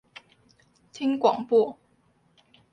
[0.91, 1.77] 聽廣播